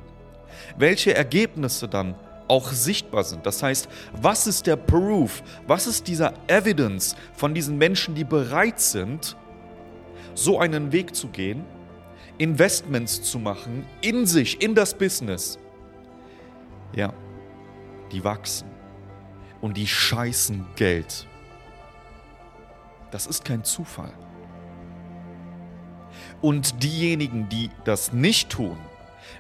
welche 0.76 1.14
Ergebnisse 1.14 1.88
dann 1.88 2.14
auch 2.48 2.72
sichtbar 2.72 3.24
sind. 3.24 3.46
Das 3.46 3.62
heißt, 3.62 3.88
was 4.20 4.46
ist 4.46 4.66
der 4.66 4.76
Proof, 4.76 5.42
was 5.66 5.86
ist 5.86 6.08
dieser 6.08 6.34
Evidence 6.46 7.16
von 7.34 7.54
diesen 7.54 7.78
Menschen, 7.78 8.14
die 8.14 8.24
bereit 8.24 8.80
sind, 8.80 9.36
so 10.34 10.58
einen 10.58 10.92
Weg 10.92 11.14
zu 11.14 11.28
gehen 11.28 11.64
Investments 12.38 13.22
zu 13.22 13.38
machen 13.38 13.86
in 14.00 14.26
sich, 14.26 14.60
in 14.60 14.74
das 14.74 14.94
Business. 14.94 15.58
Ja, 16.94 17.12
die 18.12 18.24
wachsen 18.24 18.68
und 19.60 19.76
die 19.76 19.86
scheißen 19.86 20.66
Geld. 20.76 21.26
Das 23.10 23.26
ist 23.26 23.44
kein 23.44 23.62
Zufall. 23.62 24.12
Und 26.40 26.82
diejenigen, 26.82 27.48
die 27.48 27.70
das 27.84 28.12
nicht 28.12 28.50
tun, 28.50 28.76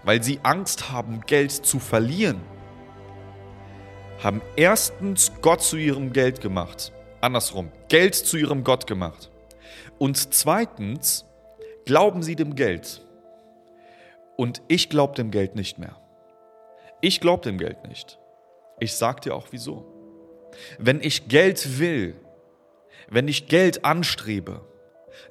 weil 0.04 0.22
sie 0.22 0.40
Angst 0.42 0.90
haben, 0.90 1.20
Geld 1.26 1.50
zu 1.50 1.78
verlieren, 1.78 2.40
haben 4.24 4.42
erstens 4.56 5.30
Gott 5.42 5.62
zu 5.62 5.76
ihrem 5.76 6.12
Geld 6.12 6.40
gemacht. 6.40 6.92
Andersrum, 7.20 7.70
Geld 7.88 8.14
zu 8.14 8.36
ihrem 8.36 8.64
Gott 8.64 8.86
gemacht. 8.86 9.30
Und 9.98 10.34
zweitens, 10.34 11.24
Glauben 11.84 12.22
Sie 12.22 12.34
dem 12.34 12.54
Geld? 12.54 13.02
Und 14.36 14.62
ich 14.68 14.88
glaube 14.88 15.14
dem 15.14 15.30
Geld 15.30 15.54
nicht 15.54 15.78
mehr. 15.78 15.96
Ich 17.00 17.20
glaube 17.20 17.42
dem 17.42 17.58
Geld 17.58 17.86
nicht. 17.86 18.18
Ich 18.80 18.94
sag 18.94 19.20
dir 19.20 19.34
auch 19.34 19.48
wieso. 19.50 19.86
Wenn 20.78 21.00
ich 21.00 21.28
Geld 21.28 21.78
will, 21.78 22.16
wenn 23.08 23.28
ich 23.28 23.48
Geld 23.48 23.84
anstrebe, 23.84 24.62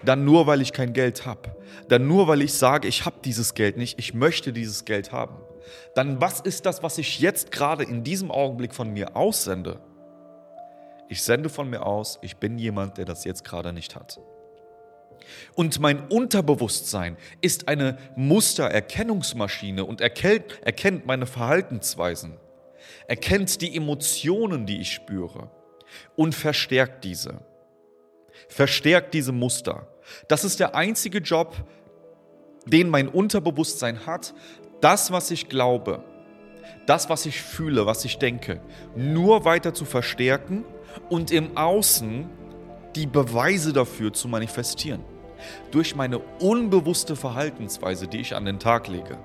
dann 0.03 0.25
nur, 0.25 0.47
weil 0.47 0.61
ich 0.61 0.73
kein 0.73 0.93
Geld 0.93 1.25
habe, 1.25 1.55
dann 1.87 2.07
nur, 2.07 2.27
weil 2.27 2.41
ich 2.41 2.53
sage, 2.53 2.87
ich 2.87 3.05
habe 3.05 3.17
dieses 3.23 3.53
Geld 3.53 3.77
nicht, 3.77 3.99
ich 3.99 4.13
möchte 4.13 4.53
dieses 4.53 4.85
Geld 4.85 5.11
haben, 5.11 5.35
dann 5.95 6.21
was 6.21 6.39
ist 6.39 6.65
das, 6.65 6.83
was 6.83 6.97
ich 6.97 7.19
jetzt 7.19 7.51
gerade 7.51 7.83
in 7.83 8.03
diesem 8.03 8.31
Augenblick 8.31 8.73
von 8.73 8.91
mir 8.91 9.15
aussende? 9.15 9.79
Ich 11.09 11.21
sende 11.21 11.49
von 11.49 11.69
mir 11.69 11.85
aus, 11.85 12.19
ich 12.21 12.37
bin 12.37 12.57
jemand, 12.57 12.97
der 12.97 13.05
das 13.05 13.23
jetzt 13.23 13.43
gerade 13.43 13.73
nicht 13.73 13.95
hat. 13.95 14.19
Und 15.55 15.79
mein 15.79 16.07
Unterbewusstsein 16.07 17.17
ist 17.41 17.67
eine 17.67 17.97
Mustererkennungsmaschine 18.15 19.85
und 19.85 20.01
erkennt 20.01 21.05
meine 21.05 21.25
Verhaltensweisen, 21.25 22.37
erkennt 23.07 23.61
die 23.61 23.75
Emotionen, 23.75 24.65
die 24.65 24.81
ich 24.81 24.91
spüre 24.91 25.49
und 26.15 26.35
verstärkt 26.35 27.03
diese. 27.03 27.39
Verstärkt 28.47 29.13
diese 29.13 29.31
Muster. 29.31 29.87
Das 30.27 30.43
ist 30.43 30.59
der 30.59 30.75
einzige 30.75 31.19
Job, 31.19 31.55
den 32.65 32.89
mein 32.89 33.07
Unterbewusstsein 33.07 34.05
hat, 34.05 34.33
das, 34.81 35.11
was 35.11 35.31
ich 35.31 35.49
glaube, 35.49 36.03
das, 36.85 37.09
was 37.09 37.25
ich 37.25 37.41
fühle, 37.41 37.85
was 37.85 38.05
ich 38.05 38.17
denke, 38.17 38.61
nur 38.95 39.45
weiter 39.45 39.73
zu 39.73 39.85
verstärken 39.85 40.65
und 41.09 41.31
im 41.31 41.57
Außen 41.57 42.29
die 42.95 43.07
Beweise 43.07 43.73
dafür 43.73 44.13
zu 44.13 44.27
manifestieren. 44.27 45.03
Durch 45.71 45.95
meine 45.95 46.19
unbewusste 46.19 47.15
Verhaltensweise, 47.15 48.07
die 48.07 48.21
ich 48.21 48.35
an 48.35 48.45
den 48.45 48.59
Tag 48.59 48.87
lege. 48.87 49.17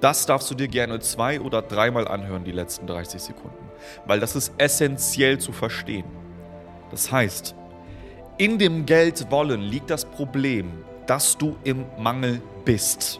Das 0.00 0.26
darfst 0.26 0.50
du 0.50 0.54
dir 0.54 0.68
gerne 0.68 0.98
zwei 1.00 1.40
oder 1.40 1.62
dreimal 1.62 2.08
anhören, 2.08 2.44
die 2.44 2.52
letzten 2.52 2.86
30 2.86 3.22
Sekunden, 3.22 3.70
weil 4.04 4.18
das 4.18 4.34
ist 4.34 4.52
essentiell 4.58 5.38
zu 5.38 5.52
verstehen. 5.52 6.21
Das 6.92 7.10
heißt, 7.10 7.56
in 8.38 8.58
dem 8.58 8.86
Geldwollen 8.86 9.60
liegt 9.62 9.90
das 9.90 10.04
Problem, 10.04 10.70
dass 11.06 11.36
du 11.36 11.56
im 11.64 11.84
Mangel 11.98 12.40
bist. 12.64 13.18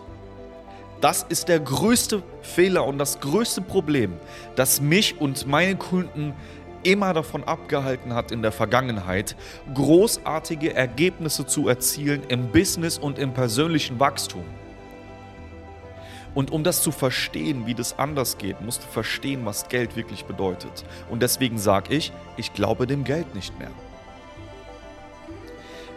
Das 1.01 1.25
ist 1.29 1.49
der 1.49 1.59
größte 1.59 2.23
Fehler 2.43 2.87
und 2.87 2.99
das 2.99 3.19
größte 3.19 3.61
Problem, 3.61 4.13
das 4.55 4.81
mich 4.81 5.21
und 5.21 5.49
meine 5.49 5.75
Kunden 5.75 6.33
immer 6.85 7.13
davon 7.13 7.45
abgehalten 7.45 8.15
hat 8.15 8.31
in 8.31 8.43
der 8.43 8.53
Vergangenheit, 8.53 9.37
großartige 9.75 10.75
Ergebnisse 10.75 11.47
zu 11.47 11.67
erzielen 11.69 12.23
im 12.29 12.53
Business 12.53 12.99
und 12.99 13.19
im 13.19 13.33
persönlichen 13.33 13.99
Wachstum. 13.99 14.45
Und 16.35 16.51
um 16.51 16.65
das 16.65 16.83
zu 16.83 16.93
verstehen, 16.93 17.67
wie 17.67 17.75
das 17.75 17.99
anders 17.99 18.39
geht, 18.39 18.61
musst 18.61 18.83
du 18.83 18.87
verstehen, 18.87 19.45
was 19.45 19.69
Geld 19.69 19.97
wirklich 19.97 20.25
bedeutet. 20.25 20.85
Und 21.11 21.23
deswegen 21.23 21.59
sage 21.59 21.95
ich, 21.95 22.13
ich 22.37 22.55
glaube 22.55 22.87
dem 22.87 23.05
Geld 23.05 23.35
nicht 23.35 23.59
mehr. 23.59 23.71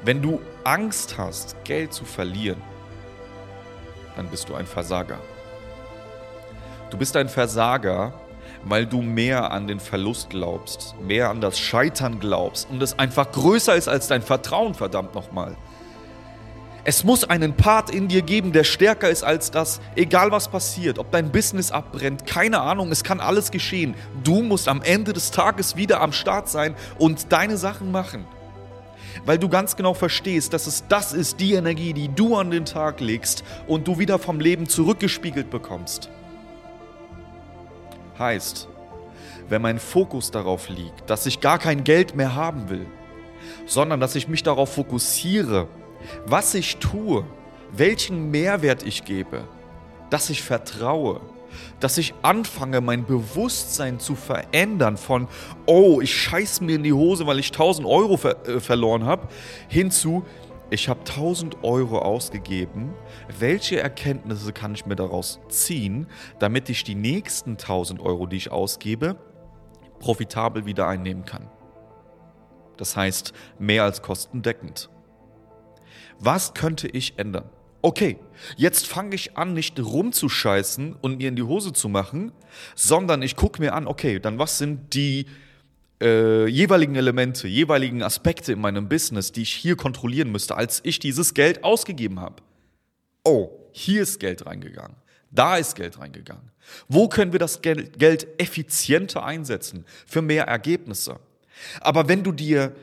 Wenn 0.03 0.21
du 0.21 0.41
Angst 0.63 1.17
hast, 1.17 1.63
Geld 1.63 1.93
zu 1.93 2.05
verlieren, 2.05 2.61
dann 4.15 4.29
bist 4.29 4.49
du 4.49 4.55
ein 4.55 4.67
Versager. 4.67 5.19
Du 6.89 6.97
bist 6.97 7.15
ein 7.15 7.29
Versager, 7.29 8.13
weil 8.63 8.85
du 8.85 9.01
mehr 9.01 9.51
an 9.51 9.67
den 9.67 9.79
Verlust 9.79 10.29
glaubst, 10.29 10.95
mehr 11.01 11.29
an 11.29 11.41
das 11.41 11.59
Scheitern 11.59 12.19
glaubst 12.19 12.69
und 12.69 12.81
es 12.81 12.97
einfach 12.99 13.31
größer 13.31 13.75
ist 13.75 13.87
als 13.87 14.07
dein 14.07 14.21
Vertrauen, 14.21 14.73
verdammt 14.73 15.15
nochmal. 15.15 15.55
Es 16.87 17.03
muss 17.03 17.23
einen 17.23 17.57
Part 17.57 17.89
in 17.89 18.07
dir 18.07 18.21
geben, 18.21 18.51
der 18.51 18.63
stärker 18.63 19.09
ist 19.09 19.23
als 19.23 19.49
das, 19.49 19.81
egal 19.95 20.29
was 20.29 20.47
passiert, 20.47 20.99
ob 20.99 21.11
dein 21.11 21.31
Business 21.31 21.71
abbrennt, 21.71 22.27
keine 22.27 22.61
Ahnung, 22.61 22.91
es 22.91 23.03
kann 23.03 23.19
alles 23.19 23.49
geschehen. 23.49 23.95
Du 24.23 24.43
musst 24.43 24.67
am 24.67 24.83
Ende 24.83 25.11
des 25.11 25.31
Tages 25.31 25.75
wieder 25.75 25.99
am 25.99 26.11
Start 26.11 26.47
sein 26.47 26.75
und 26.99 27.31
deine 27.31 27.57
Sachen 27.57 27.91
machen 27.91 28.25
weil 29.23 29.39
du 29.39 29.47
ganz 29.47 29.77
genau 29.77 29.93
verstehst, 29.93 30.51
dass 30.53 30.67
es 30.67 30.87
das 30.89 31.13
ist, 31.13 31.39
die 31.39 31.53
Energie, 31.53 31.93
die 31.93 32.09
du 32.09 32.35
an 32.35 32.51
den 32.51 32.65
Tag 32.65 32.99
legst 32.99 33.43
und 33.65 33.87
du 33.87 33.97
wieder 33.97 34.19
vom 34.19 34.41
Leben 34.41 34.67
zurückgespiegelt 34.67 35.49
bekommst. 35.49 36.09
Heißt, 38.19 38.67
wenn 39.47 39.61
mein 39.61 39.79
Fokus 39.79 40.31
darauf 40.31 40.69
liegt, 40.69 41.09
dass 41.09 41.25
ich 41.25 41.39
gar 41.39 41.59
kein 41.59 41.83
Geld 41.83 42.15
mehr 42.15 42.35
haben 42.35 42.69
will, 42.69 42.85
sondern 43.65 43.99
dass 43.99 44.15
ich 44.15 44.27
mich 44.27 44.43
darauf 44.43 44.73
fokussiere, 44.73 45.67
was 46.25 46.53
ich 46.53 46.77
tue, 46.77 47.25
welchen 47.71 48.31
Mehrwert 48.31 48.83
ich 48.83 49.05
gebe, 49.05 49.47
dass 50.09 50.29
ich 50.29 50.41
vertraue, 50.41 51.21
dass 51.79 51.97
ich 51.97 52.13
anfange, 52.21 52.81
mein 52.81 53.05
Bewusstsein 53.05 53.99
zu 53.99 54.15
verändern 54.15 54.97
von, 54.97 55.27
oh, 55.65 56.01
ich 56.01 56.13
scheiß 56.13 56.61
mir 56.61 56.75
in 56.75 56.83
die 56.83 56.93
Hose, 56.93 57.27
weil 57.27 57.39
ich 57.39 57.51
1000 57.51 57.87
Euro 57.87 58.17
ver 58.17 58.47
äh, 58.47 58.59
verloren 58.59 59.05
habe, 59.05 59.27
hinzu, 59.67 60.23
ich 60.71 60.89
habe 60.89 61.01
1000 61.01 61.63
Euro 61.63 61.99
ausgegeben. 61.99 62.93
Welche 63.39 63.79
Erkenntnisse 63.79 64.51
kann 64.51 64.73
ich 64.73 64.85
mir 64.85 64.95
daraus 64.95 65.39
ziehen, 65.47 66.07
damit 66.39 66.69
ich 66.69 66.83
die 66.83 66.95
nächsten 66.95 67.51
1000 67.51 68.01
Euro, 68.01 68.25
die 68.25 68.37
ich 68.37 68.51
ausgebe, 68.51 69.15
profitabel 69.99 70.65
wieder 70.65 70.87
einnehmen 70.87 71.23
kann? 71.23 71.49
Das 72.77 72.97
heißt, 72.97 73.33
mehr 73.59 73.83
als 73.83 74.01
kostendeckend. 74.01 74.89
Was 76.19 76.53
könnte 76.53 76.87
ich 76.87 77.17
ändern? 77.17 77.49
okay, 77.85 78.17
jetzt 78.57 78.87
fange 78.87 79.13
ich 79.13 79.37
an, 79.37 79.53
nicht 79.53 79.79
rumzuscheißen 79.79 80.95
und 81.01 81.17
mir 81.17 81.29
in 81.29 81.35
die 81.35 81.43
Hose 81.43 81.71
zu 81.71 81.87
machen, 81.87 82.31
sondern 82.73 83.21
ich 83.21 83.35
gucke 83.35 83.61
mir 83.61 83.75
an, 83.75 83.85
okay, 83.85 84.19
dann 84.19 84.39
was 84.39 84.57
sind 84.57 84.95
die 84.95 85.27
äh, 86.01 86.47
jeweiligen 86.47 86.95
Elemente, 86.95 87.47
jeweiligen 87.47 88.01
Aspekte 88.01 88.53
in 88.53 88.59
meinem 88.59 88.89
Business, 88.89 89.31
die 89.31 89.43
ich 89.43 89.53
hier 89.53 89.75
kontrollieren 89.75 90.31
müsste, 90.31 90.57
als 90.57 90.81
ich 90.83 90.97
dieses 90.97 91.35
Geld 91.35 91.63
ausgegeben 91.63 92.19
habe. 92.19 92.41
Oh, 93.23 93.51
hier 93.71 94.01
ist 94.01 94.19
Geld 94.19 94.47
reingegangen. 94.47 94.95
Da 95.29 95.57
ist 95.57 95.75
Geld 95.75 95.99
reingegangen. 95.99 96.49
Wo 96.87 97.07
können 97.07 97.33
wir 97.33 97.39
das 97.39 97.61
Geld 97.61 98.27
effizienter 98.41 99.23
einsetzen 99.23 99.85
für 100.07 100.23
mehr 100.23 100.45
Ergebnisse? 100.45 101.19
Aber 101.81 102.07
wenn 102.07 102.23
du 102.23 102.31
dir 102.31 102.75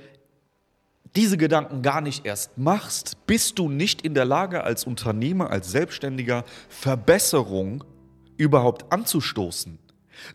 diese 1.16 1.36
Gedanken 1.36 1.82
gar 1.82 2.00
nicht 2.00 2.24
erst 2.24 2.56
machst, 2.56 3.26
bist 3.26 3.58
du 3.58 3.68
nicht 3.68 4.02
in 4.02 4.14
der 4.14 4.24
Lage, 4.24 4.64
als 4.64 4.84
Unternehmer, 4.84 5.50
als 5.50 5.70
Selbstständiger 5.70 6.44
Verbesserung 6.68 7.84
überhaupt 8.36 8.90
anzustoßen. 8.92 9.78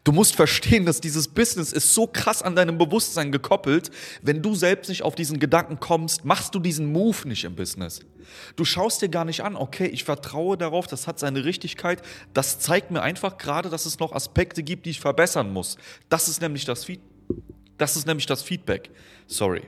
Du 0.03 0.11
musst 0.11 0.35
verstehen, 0.35 0.85
dass 0.85 1.01
dieses 1.01 1.27
Business 1.27 1.71
ist 1.71 1.93
so 1.93 2.07
krass 2.07 2.41
an 2.41 2.55
deinem 2.55 2.77
Bewusstsein 2.77 3.31
gekoppelt. 3.31 3.91
Wenn 4.21 4.41
du 4.41 4.55
selbst 4.55 4.89
nicht 4.89 5.03
auf 5.03 5.15
diesen 5.15 5.39
Gedanken 5.39 5.79
kommst, 5.79 6.25
machst 6.25 6.55
du 6.55 6.59
diesen 6.59 6.91
Move 6.91 7.27
nicht 7.27 7.43
im 7.43 7.55
Business. 7.55 8.01
Du 8.55 8.65
schaust 8.65 9.01
dir 9.01 9.09
gar 9.09 9.23
nicht 9.23 9.41
an, 9.41 9.55
okay, 9.55 9.85
ich 9.85 10.03
vertraue 10.03 10.57
darauf, 10.57 10.87
das 10.87 11.07
hat 11.07 11.19
seine 11.19 11.45
Richtigkeit. 11.45 12.01
Das 12.33 12.59
zeigt 12.59 12.91
mir 12.91 13.01
einfach 13.01 13.37
gerade, 13.37 13.69
dass 13.69 13.85
es 13.85 13.99
noch 13.99 14.11
Aspekte 14.11 14.63
gibt, 14.63 14.85
die 14.85 14.91
ich 14.91 14.99
verbessern 14.99 15.51
muss. 15.53 15.77
Das 16.09 16.27
ist 16.27 16.41
nämlich 16.41 16.65
das, 16.65 16.85
Feed 16.85 16.99
das, 17.77 17.95
ist 17.95 18.07
nämlich 18.07 18.25
das 18.25 18.41
Feedback. 18.41 18.89
Sorry. 19.27 19.61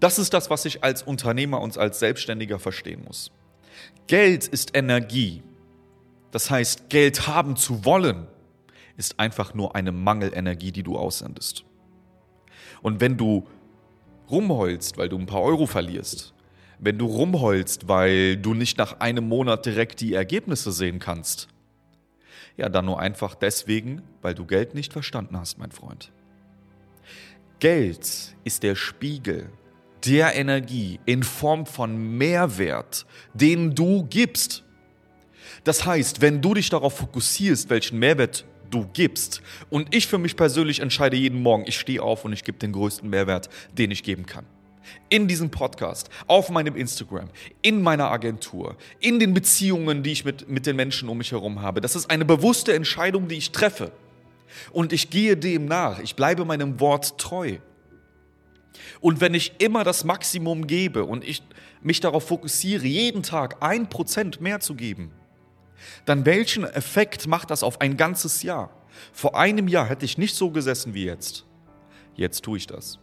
Das 0.00 0.18
ist 0.18 0.32
das, 0.32 0.50
was 0.50 0.64
ich 0.64 0.84
als 0.84 1.02
Unternehmer 1.02 1.60
und 1.60 1.76
als 1.76 1.98
Selbstständiger 1.98 2.58
verstehen 2.58 3.04
muss. 3.04 3.32
Geld 4.06 4.46
ist 4.46 4.76
Energie. 4.76 5.42
Das 6.30 6.50
heißt, 6.50 6.88
Geld 6.88 7.26
haben 7.26 7.56
zu 7.56 7.84
wollen, 7.84 8.26
ist 8.96 9.18
einfach 9.18 9.54
nur 9.54 9.74
eine 9.74 9.92
Mangelenergie, 9.92 10.72
die 10.72 10.82
du 10.82 10.96
aussendest. 10.96 11.64
Und 12.82 13.00
wenn 13.00 13.16
du 13.16 13.46
rumheulst, 14.30 14.98
weil 14.98 15.08
du 15.08 15.18
ein 15.18 15.26
paar 15.26 15.42
Euro 15.42 15.66
verlierst, 15.66 16.34
wenn 16.78 16.98
du 16.98 17.06
rumheulst, 17.06 17.88
weil 17.88 18.36
du 18.36 18.54
nicht 18.54 18.78
nach 18.78 19.00
einem 19.00 19.28
Monat 19.28 19.66
direkt 19.66 20.00
die 20.00 20.14
Ergebnisse 20.14 20.70
sehen 20.70 20.98
kannst, 21.00 21.48
ja, 22.56 22.68
dann 22.68 22.86
nur 22.86 23.00
einfach 23.00 23.34
deswegen, 23.34 24.02
weil 24.20 24.34
du 24.34 24.44
Geld 24.44 24.74
nicht 24.74 24.92
verstanden 24.92 25.38
hast, 25.38 25.58
mein 25.58 25.70
Freund. 25.70 26.12
Geld 27.60 28.36
ist 28.44 28.62
der 28.62 28.74
Spiegel 28.74 29.50
der 30.04 30.34
Energie 30.34 31.00
in 31.06 31.22
Form 31.22 31.66
von 31.66 32.16
Mehrwert, 32.16 33.06
den 33.34 33.74
du 33.74 34.04
gibst. 34.04 34.64
Das 35.64 35.84
heißt, 35.84 36.20
wenn 36.20 36.40
du 36.40 36.54
dich 36.54 36.70
darauf 36.70 36.96
fokussierst, 36.96 37.68
welchen 37.70 37.98
Mehrwert 37.98 38.44
du 38.70 38.86
gibst, 38.92 39.42
und 39.70 39.94
ich 39.94 40.06
für 40.06 40.18
mich 40.18 40.36
persönlich 40.36 40.80
entscheide 40.80 41.16
jeden 41.16 41.42
Morgen, 41.42 41.64
ich 41.66 41.78
stehe 41.78 42.02
auf 42.02 42.24
und 42.24 42.32
ich 42.32 42.44
gebe 42.44 42.58
den 42.58 42.72
größten 42.72 43.08
Mehrwert, 43.08 43.48
den 43.72 43.90
ich 43.90 44.02
geben 44.02 44.26
kann. 44.26 44.44
In 45.10 45.28
diesem 45.28 45.50
Podcast, 45.50 46.08
auf 46.26 46.48
meinem 46.48 46.76
Instagram, 46.76 47.28
in 47.60 47.82
meiner 47.82 48.10
Agentur, 48.10 48.76
in 49.00 49.18
den 49.18 49.34
Beziehungen, 49.34 50.02
die 50.02 50.12
ich 50.12 50.24
mit, 50.24 50.48
mit 50.48 50.64
den 50.64 50.76
Menschen 50.76 51.08
um 51.08 51.18
mich 51.18 51.32
herum 51.32 51.60
habe. 51.60 51.80
Das 51.80 51.94
ist 51.96 52.10
eine 52.10 52.24
bewusste 52.24 52.72
Entscheidung, 52.74 53.28
die 53.28 53.36
ich 53.36 53.52
treffe. 53.52 53.92
Und 54.72 54.92
ich 54.92 55.10
gehe 55.10 55.36
dem 55.36 55.66
nach, 55.66 55.98
ich 55.98 56.16
bleibe 56.16 56.44
meinem 56.44 56.80
Wort 56.80 57.18
treu. 57.18 57.58
Und 59.00 59.20
wenn 59.20 59.34
ich 59.34 59.60
immer 59.60 59.84
das 59.84 60.04
Maximum 60.04 60.66
gebe 60.66 61.04
und 61.04 61.24
ich 61.24 61.42
mich 61.82 62.00
darauf 62.00 62.26
fokussiere, 62.26 62.86
jeden 62.86 63.22
Tag 63.22 63.62
ein 63.62 63.88
Prozent 63.88 64.40
mehr 64.40 64.60
zu 64.60 64.74
geben, 64.74 65.12
dann 66.04 66.26
welchen 66.26 66.64
Effekt 66.64 67.26
macht 67.26 67.50
das 67.50 67.62
auf 67.62 67.80
ein 67.80 67.96
ganzes 67.96 68.42
Jahr? 68.42 68.70
Vor 69.12 69.36
einem 69.36 69.68
Jahr 69.68 69.86
hätte 69.86 70.04
ich 70.04 70.18
nicht 70.18 70.34
so 70.34 70.50
gesessen 70.50 70.94
wie 70.94 71.04
jetzt. 71.04 71.44
Jetzt 72.14 72.42
tue 72.42 72.58
ich 72.58 72.66
das. 72.66 72.98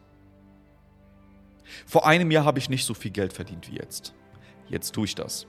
Vor 1.86 2.05
einem 2.05 2.32
Jahr 2.32 2.46
habe 2.46 2.60
ich 2.60 2.70
nicht 2.70 2.86
so 2.86 2.94
viel 2.94 3.12
Geld 3.12 3.34
verdient 3.34 3.70
wie 3.70 3.75
jetzt. 3.75 4.13
Jetzt 4.70 4.94
tue 4.94 5.05
ich 5.05 5.15
das. 5.15 5.48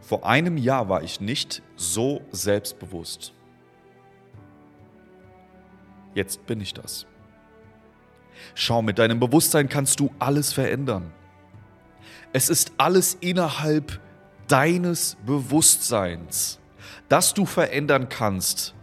Vor 0.00 0.24
einem 0.24 0.56
Jahr 0.56 0.88
war 0.88 1.02
ich 1.02 1.20
nicht 1.20 1.62
so 1.74 2.22
selbstbewusst. 2.30 3.32
Jetzt 6.16 6.46
bin 6.46 6.62
ich 6.62 6.72
das. 6.72 7.04
Schau, 8.54 8.80
mit 8.80 8.98
deinem 8.98 9.20
Bewusstsein 9.20 9.68
kannst 9.68 10.00
du 10.00 10.10
alles 10.18 10.50
verändern. 10.50 11.12
Es 12.32 12.48
ist 12.48 12.72
alles 12.78 13.18
innerhalb 13.20 14.00
deines 14.48 15.18
Bewusstseins, 15.26 16.58
das 17.10 17.34
du 17.34 17.44
verändern 17.44 18.08
kannst. 18.08 18.74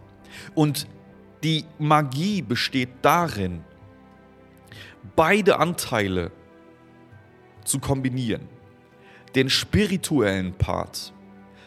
Und 0.54 0.86
die 1.42 1.64
Magie 1.80 2.40
besteht 2.40 2.90
darin, 3.02 3.64
beide 5.16 5.58
Anteile 5.58 6.30
zu 7.64 7.80
kombinieren. 7.80 8.48
Den 9.34 9.50
spirituellen 9.50 10.54
Part 10.54 11.12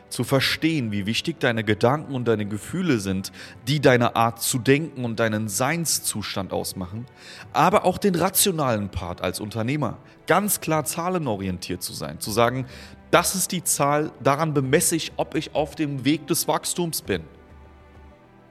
zu 0.09 0.23
verstehen, 0.23 0.91
wie 0.91 1.05
wichtig 1.05 1.39
deine 1.39 1.63
Gedanken 1.63 2.15
und 2.15 2.27
deine 2.27 2.45
Gefühle 2.45 2.99
sind, 2.99 3.31
die 3.67 3.79
deine 3.79 4.15
Art 4.15 4.41
zu 4.41 4.59
denken 4.59 5.05
und 5.05 5.19
deinen 5.19 5.47
Seinszustand 5.47 6.53
ausmachen, 6.53 7.05
aber 7.53 7.85
auch 7.85 7.97
den 7.97 8.15
rationalen 8.15 8.89
Part 8.89 9.21
als 9.21 9.39
Unternehmer, 9.39 9.97
ganz 10.25 10.61
klar 10.61 10.85
zahlenorientiert 10.85 11.81
zu 11.83 11.93
sein, 11.93 12.19
zu 12.19 12.31
sagen, 12.31 12.65
das 13.11 13.35
ist 13.35 13.51
die 13.51 13.63
Zahl, 13.63 14.11
daran 14.21 14.53
bemesse 14.53 14.95
ich, 14.95 15.13
ob 15.17 15.35
ich 15.35 15.55
auf 15.55 15.75
dem 15.75 16.03
Weg 16.03 16.27
des 16.27 16.47
Wachstums 16.47 17.01
bin. 17.01 17.23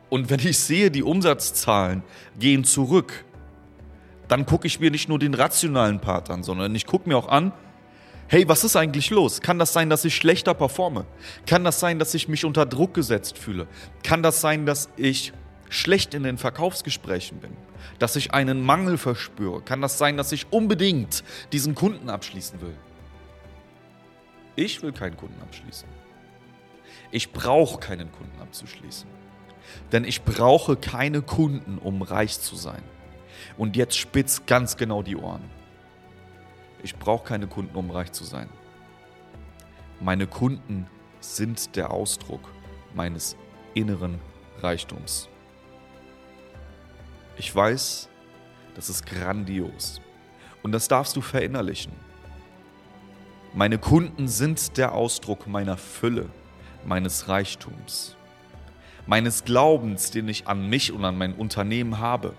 Und 0.09 0.31
wenn 0.31 0.41
ich 0.41 0.59
sehe, 0.59 0.91
die 0.91 1.03
Umsatzzahlen 1.03 2.03
gehen 2.39 2.65
zurück, 2.65 3.25
dann 4.29 4.47
gucke 4.47 4.67
ich 4.67 4.81
mir 4.81 4.91
nicht 4.91 5.09
nur 5.09 5.19
den 5.19 5.35
rationalen 5.35 6.01
Part 6.01 6.31
an, 6.31 6.43
sondern 6.43 6.75
ich 6.75 6.87
gucke 6.87 7.09
mir 7.09 7.17
auch 7.17 7.29
an, 7.29 7.53
hey, 8.29 8.49
was 8.49 8.65
ist 8.65 8.77
eigentlich 8.77 9.11
los? 9.11 9.41
Kann 9.41 9.59
das 9.59 9.73
sein, 9.73 9.91
dass 9.91 10.05
ich 10.05 10.15
schlechter 10.15 10.55
performe? 10.55 11.07
Kann 11.47 11.65
das 11.65 11.81
sein, 11.81 11.99
dass 11.99 12.15
ich 12.15 12.29
mich 12.29 12.45
unter 12.45 12.67
Druck 12.67 12.95
gesetzt 12.95 13.39
fühle? 13.39 13.67
Kann 14.03 14.23
das 14.23 14.41
sein, 14.41 14.67
dass 14.67 14.89
ich 14.97 15.33
schlecht 15.69 16.15
in 16.15 16.23
den 16.23 16.39
Verkaufsgesprächen 16.39 17.39
bin? 17.39 17.57
Dass 17.99 18.17
ich 18.17 18.33
einen 18.35 18.65
Mangel 18.65 18.99
verspüre? 18.99 19.63
Kann 19.63 19.81
das 19.81 19.99
sein, 19.99 20.17
dass 20.17 20.33
ich 20.33 20.47
unbedingt 20.51 21.23
diesen 21.53 21.75
Kunden 21.75 22.11
abschließen 22.11 22.61
will? 22.61 22.75
Ich 24.57 24.83
will 24.83 24.93
keinen 24.93 25.17
Kunden 25.17 25.41
abschließen. 25.43 25.89
Ich 27.11 27.33
brauche 27.33 27.79
keinen 27.79 28.11
Kunden 28.11 28.41
abzuschließen. 28.41 29.09
Denn 29.93 30.05
ich 30.05 30.23
brauche 30.23 30.77
keine 30.77 31.23
Kunden, 31.23 31.79
um 31.79 32.03
reich 32.03 32.41
zu 32.41 32.57
sein. 32.57 32.83
Und 33.57 33.77
jetzt 33.77 33.97
spitz 33.97 34.47
ganz 34.47 34.77
genau 34.77 35.03
die 35.03 35.17
Ohren. 35.17 35.56
Ich 36.83 36.97
brauche 36.97 37.25
keine 37.25 37.47
Kunden, 37.47 37.77
um 37.77 37.91
reich 37.91 38.13
zu 38.13 38.25
sein. 38.25 38.49
Meine 40.01 40.27
Kunden 40.27 40.87
sind 41.21 41.75
der 41.77 41.91
Ausdruck 41.91 42.53
meines 42.95 43.37
inneren 43.75 44.21
Reichtums. 44.61 45.29
Ich 47.37 47.55
weiß, 47.55 48.09
das 48.75 48.91
ist 48.91 49.07
grandios. 49.07 50.01
Und 50.63 50.73
das 50.73 50.89
darfst 50.89 51.17
du 51.17 51.21
verinnerlichen. 51.21 51.93
Meine 53.55 53.79
Kunden 53.79 54.29
sind 54.29 54.77
der 54.77 54.93
Ausdruck 54.93 55.47
meiner 55.47 55.77
Fülle, 55.77 56.29
meines 56.85 57.29
Reichtums, 57.29 58.17
meines 59.07 59.45
Glaubens, 59.45 60.11
den 60.11 60.29
ich 60.29 60.47
an 60.47 60.69
mich 60.69 60.93
und 60.93 61.05
an 61.05 61.17
mein 61.17 61.35
Unternehmen 61.35 61.99
habe. 61.99 62.35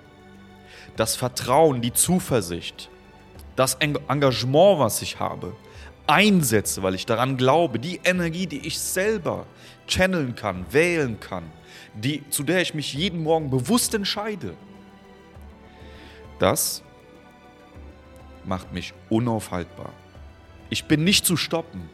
Das 0.95 1.15
Vertrauen, 1.15 1.81
die 1.81 1.93
Zuversicht, 1.93 2.89
das 3.57 3.73
Engagement, 3.75 4.79
was 4.79 5.01
ich 5.01 5.19
habe, 5.19 5.53
einsetze, 6.05 6.83
weil 6.83 6.95
ich 6.95 7.05
daran 7.05 7.35
glaube, 7.35 7.79
die 7.79 7.99
Energie, 8.03 8.45
die 8.45 8.65
ich 8.65 8.79
selber 8.79 9.45
channeln 9.87 10.35
kann, 10.35 10.71
wählen 10.71 11.19
kann, 11.19 11.51
die, 11.95 12.23
zu 12.29 12.43
der 12.43 12.61
ich 12.61 12.75
mich 12.75 12.93
jeden 12.93 13.23
Morgen 13.23 13.49
bewusst 13.49 13.93
entscheide, 13.95 14.55
das 16.39 16.83
macht 18.45 18.71
mich 18.71 18.93
unaufhaltbar. 19.09 19.91
Ich 20.69 20.85
bin 20.85 21.03
nicht 21.03 21.25
zu 21.25 21.35
stoppen. 21.35 21.89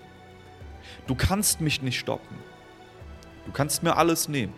Du 1.07 1.15
kannst 1.15 1.61
mich 1.61 1.81
nicht 1.81 1.97
stoppen. 1.97 2.37
Du 3.45 3.53
kannst 3.53 3.83
mir 3.83 3.95
alles 3.95 4.27
nehmen. 4.27 4.53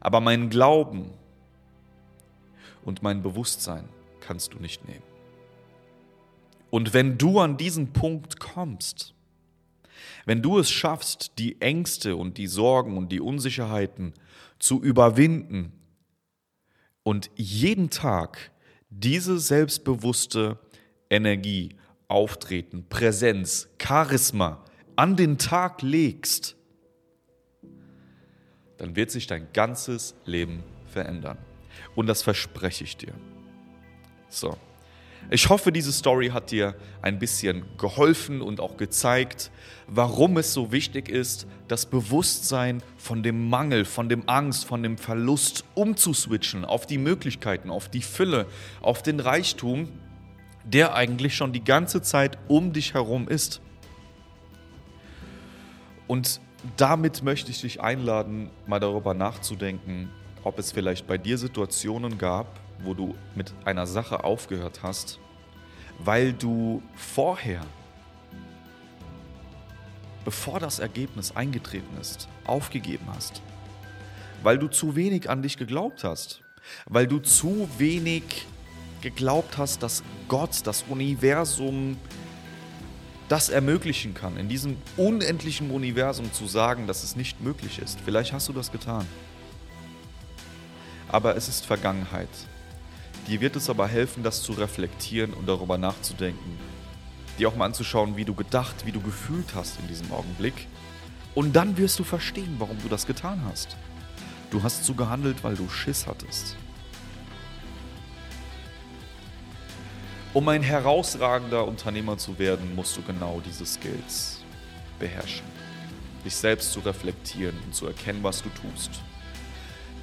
Aber 0.00 0.20
mein 0.20 0.50
Glauben 0.50 1.12
und 2.84 3.02
mein 3.02 3.22
Bewusstsein 3.22 3.88
kannst 4.26 4.54
du 4.54 4.58
nicht 4.58 4.86
nehmen. 4.86 5.02
Und 6.70 6.92
wenn 6.92 7.18
du 7.18 7.38
an 7.38 7.56
diesen 7.56 7.92
Punkt 7.92 8.40
kommst, 8.40 9.14
wenn 10.26 10.42
du 10.42 10.58
es 10.58 10.70
schaffst, 10.70 11.32
die 11.38 11.60
Ängste 11.60 12.16
und 12.16 12.38
die 12.38 12.46
Sorgen 12.46 12.96
und 12.96 13.12
die 13.12 13.20
Unsicherheiten 13.20 14.14
zu 14.58 14.82
überwinden 14.82 15.72
und 17.02 17.30
jeden 17.36 17.90
Tag 17.90 18.50
diese 18.90 19.38
selbstbewusste 19.38 20.58
Energie, 21.10 21.76
Auftreten, 22.08 22.86
Präsenz, 22.88 23.68
Charisma 23.80 24.64
an 24.96 25.16
den 25.16 25.38
Tag 25.38 25.82
legst, 25.82 26.56
dann 28.78 28.96
wird 28.96 29.10
sich 29.10 29.26
dein 29.26 29.52
ganzes 29.52 30.14
Leben 30.24 30.62
verändern. 30.86 31.38
Und 31.94 32.06
das 32.06 32.22
verspreche 32.22 32.84
ich 32.84 32.96
dir. 32.96 33.14
So. 34.34 34.56
Ich 35.30 35.48
hoffe, 35.48 35.72
diese 35.72 35.92
Story 35.92 36.28
hat 36.28 36.50
dir 36.50 36.74
ein 37.00 37.18
bisschen 37.18 37.64
geholfen 37.78 38.42
und 38.42 38.60
auch 38.60 38.76
gezeigt, 38.76 39.50
warum 39.86 40.36
es 40.36 40.52
so 40.52 40.70
wichtig 40.70 41.08
ist, 41.08 41.46
das 41.68 41.86
Bewusstsein 41.86 42.82
von 42.98 43.22
dem 43.22 43.48
Mangel, 43.48 43.84
von 43.86 44.08
dem 44.08 44.28
Angst, 44.28 44.66
von 44.66 44.82
dem 44.82 44.98
Verlust 44.98 45.64
umzuswitchen 45.74 46.64
auf 46.64 46.86
die 46.86 46.98
Möglichkeiten, 46.98 47.70
auf 47.70 47.88
die 47.88 48.02
Fülle, 48.02 48.46
auf 48.82 49.02
den 49.02 49.18
Reichtum, 49.18 49.88
der 50.64 50.94
eigentlich 50.94 51.34
schon 51.36 51.52
die 51.52 51.64
ganze 51.64 52.02
Zeit 52.02 52.36
um 52.48 52.72
dich 52.72 52.92
herum 52.92 53.28
ist. 53.28 53.62
Und 56.06 56.40
damit 56.76 57.22
möchte 57.22 57.50
ich 57.50 57.62
dich 57.62 57.80
einladen, 57.80 58.50
mal 58.66 58.80
darüber 58.80 59.14
nachzudenken, 59.14 60.10
ob 60.42 60.58
es 60.58 60.72
vielleicht 60.72 61.06
bei 61.06 61.16
dir 61.16 61.38
Situationen 61.38 62.18
gab, 62.18 62.63
wo 62.82 62.94
du 62.94 63.14
mit 63.34 63.52
einer 63.64 63.86
Sache 63.86 64.24
aufgehört 64.24 64.82
hast, 64.82 65.18
weil 65.98 66.32
du 66.32 66.82
vorher, 66.94 67.60
bevor 70.24 70.60
das 70.60 70.78
Ergebnis 70.78 71.34
eingetreten 71.36 71.96
ist, 72.00 72.28
aufgegeben 72.44 73.06
hast, 73.14 73.42
weil 74.42 74.58
du 74.58 74.68
zu 74.68 74.96
wenig 74.96 75.30
an 75.30 75.42
dich 75.42 75.56
geglaubt 75.56 76.04
hast, 76.04 76.42
weil 76.86 77.06
du 77.06 77.18
zu 77.18 77.68
wenig 77.78 78.46
geglaubt 79.00 79.58
hast, 79.58 79.82
dass 79.82 80.02
Gott, 80.28 80.66
das 80.66 80.84
Universum, 80.88 81.96
das 83.28 83.48
ermöglichen 83.48 84.14
kann, 84.14 84.36
in 84.36 84.48
diesem 84.48 84.76
unendlichen 84.96 85.70
Universum 85.70 86.32
zu 86.32 86.46
sagen, 86.46 86.86
dass 86.86 87.04
es 87.04 87.16
nicht 87.16 87.40
möglich 87.40 87.78
ist. 87.78 87.98
Vielleicht 88.04 88.32
hast 88.32 88.48
du 88.48 88.52
das 88.52 88.70
getan. 88.70 89.06
Aber 91.08 91.36
es 91.36 91.48
ist 91.48 91.64
Vergangenheit. 91.64 92.28
Dir 93.26 93.40
wird 93.40 93.56
es 93.56 93.70
aber 93.70 93.88
helfen, 93.88 94.22
das 94.22 94.42
zu 94.42 94.52
reflektieren 94.52 95.32
und 95.32 95.48
darüber 95.48 95.78
nachzudenken. 95.78 96.58
Dir 97.38 97.48
auch 97.48 97.56
mal 97.56 97.66
anzuschauen, 97.66 98.16
wie 98.16 98.24
du 98.24 98.34
gedacht, 98.34 98.84
wie 98.84 98.92
du 98.92 99.00
gefühlt 99.00 99.54
hast 99.54 99.80
in 99.80 99.88
diesem 99.88 100.12
Augenblick. 100.12 100.66
Und 101.34 101.56
dann 101.56 101.76
wirst 101.76 101.98
du 101.98 102.04
verstehen, 102.04 102.56
warum 102.58 102.80
du 102.82 102.88
das 102.88 103.06
getan 103.06 103.42
hast. 103.48 103.76
Du 104.50 104.62
hast 104.62 104.84
so 104.84 104.94
gehandelt, 104.94 105.42
weil 105.42 105.56
du 105.56 105.68
Schiss 105.68 106.06
hattest. 106.06 106.56
Um 110.32 110.48
ein 110.48 110.62
herausragender 110.62 111.66
Unternehmer 111.66 112.18
zu 112.18 112.38
werden, 112.38 112.74
musst 112.74 112.96
du 112.96 113.02
genau 113.02 113.40
diese 113.44 113.64
Skills 113.64 114.40
beherrschen. 114.98 115.46
Dich 116.24 116.34
selbst 116.34 116.72
zu 116.72 116.80
reflektieren 116.80 117.56
und 117.64 117.74
zu 117.74 117.86
erkennen, 117.86 118.22
was 118.22 118.42
du 118.42 118.48
tust. 118.48 118.90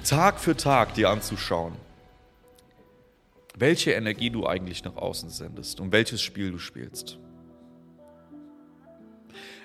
Tag 0.04 0.40
für 0.40 0.56
Tag 0.56 0.94
dir 0.94 1.10
anzuschauen, 1.10 1.74
welche 3.56 3.92
Energie 3.92 4.30
du 4.30 4.46
eigentlich 4.46 4.84
nach 4.84 4.96
außen 4.96 5.30
sendest 5.30 5.80
und 5.80 5.92
welches 5.92 6.22
Spiel 6.22 6.50
du 6.50 6.58
spielst. 6.58 7.18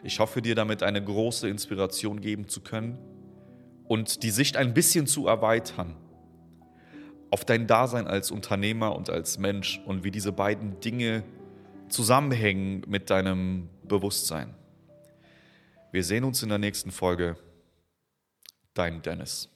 Ich 0.03 0.19
hoffe 0.19 0.41
dir 0.41 0.55
damit 0.55 0.83
eine 0.83 1.03
große 1.03 1.49
Inspiration 1.49 2.21
geben 2.21 2.47
zu 2.47 2.61
können 2.61 2.97
und 3.85 4.23
die 4.23 4.31
Sicht 4.31 4.57
ein 4.57 4.73
bisschen 4.73 5.07
zu 5.07 5.27
erweitern 5.27 5.95
auf 7.29 7.45
dein 7.45 7.67
Dasein 7.67 8.07
als 8.07 8.31
Unternehmer 8.31 8.95
und 8.95 9.09
als 9.09 9.37
Mensch 9.37 9.81
und 9.85 10.03
wie 10.03 10.11
diese 10.11 10.31
beiden 10.31 10.79
Dinge 10.79 11.23
zusammenhängen 11.89 12.83
mit 12.87 13.09
deinem 13.09 13.69
Bewusstsein. 13.83 14.53
Wir 15.91 16.03
sehen 16.03 16.23
uns 16.23 16.43
in 16.43 16.49
der 16.49 16.57
nächsten 16.57 16.91
Folge. 16.91 17.37
Dein 18.73 19.01
Dennis. 19.01 19.49